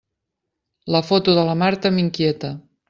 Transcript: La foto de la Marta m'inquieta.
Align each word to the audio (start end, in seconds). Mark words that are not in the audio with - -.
La 0.95 1.03
foto 1.11 1.35
de 1.41 1.45
la 1.51 1.57
Marta 1.63 1.95
m'inquieta. 1.99 2.55